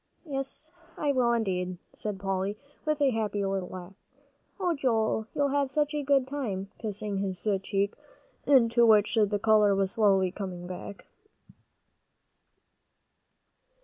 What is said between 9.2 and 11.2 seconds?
the color was slowly coming back.